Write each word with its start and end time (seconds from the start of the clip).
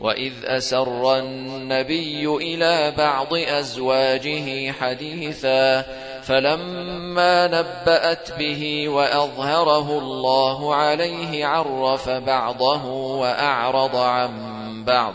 وإذ 0.00 0.32
أسر 0.44 1.18
النبي 1.18 2.26
إلى 2.26 2.92
بعض 2.98 3.34
أزواجه 3.34 4.72
حديثا 4.72 5.84
فلما 6.22 7.46
نبأت 7.46 8.38
به 8.38 8.88
وأظهره 8.88 9.98
الله 9.98 10.74
عليه 10.74 11.46
عرف 11.46 12.08
بعضه 12.08 12.84
وأعرض 12.94 13.96
عن 13.96 14.30
بعض 14.84 15.14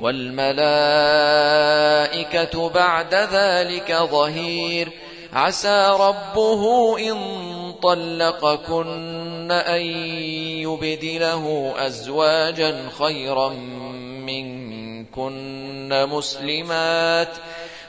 والملائكة 0.00 0.54
بعد 2.68 3.14
ذلك 3.14 3.92
ظهير. 3.92 4.88
عسى 5.32 5.96
ربه 6.00 6.98
إن 6.98 7.16
طلقكن 7.82 9.50
أن 9.50 9.80
يبدله 10.60 11.74
أزواجا 11.78 12.88
خيرا 12.98 13.48
منكن. 14.28 15.90
مسلمات 15.90 17.28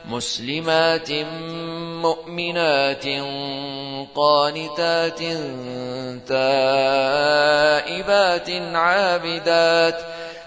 مسلمات 0.10 1.12
مؤمنات 2.02 3.06
قانتات 4.16 5.20
تائبات 6.28 8.50
عابدات. 8.76 10.02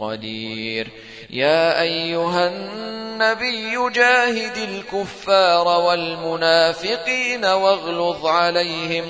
قدير. 0.00 0.88
يا 1.30 1.82
أيها 1.82 2.48
النبي 2.48 3.90
جاهد 3.94 4.56
الكفار 4.56 5.68
والمنافقين 5.68 7.44
واغلظ 7.44 8.26
عليهم 8.26 9.04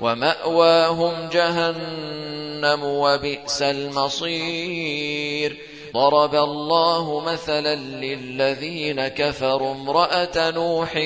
ومأواهم 0.00 1.12
جهنم 1.32 2.84
وبئس 2.84 3.62
المصير. 3.62 5.56
ضرب 5.94 6.34
الله 6.34 7.20
مثلا 7.20 7.74
للذين 7.74 9.08
كفروا 9.08 9.72
امرأة 9.72 10.50
نوح 10.50 10.96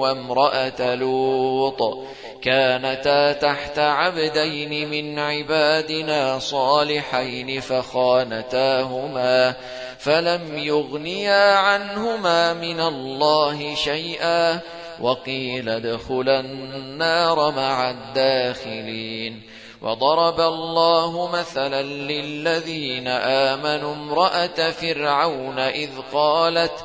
وامرأة 0.00 0.94
لوط. 0.94 2.08
كانتا 2.42 3.32
تحت 3.32 3.78
عبدين 3.78 4.90
من 4.90 5.18
عبادنا 5.18 6.38
صالحين 6.38 7.60
فخانتاهما 7.60 9.54
فلم 9.98 10.58
يغنيا 10.58 11.54
عنهما 11.54 12.54
من 12.54 12.80
الله 12.80 13.74
شيئا 13.74 14.60
وقيل 15.00 15.68
ادخلا 15.68 16.40
النار 16.40 17.50
مع 17.50 17.90
الداخلين 17.90 19.42
وضرب 19.82 20.40
الله 20.40 21.30
مثلا 21.32 21.82
للذين 21.82 23.08
آمنوا 23.08 23.94
امرأة 23.94 24.70
فرعون 24.70 25.58
إذ 25.58 25.90
قالت 26.12 26.84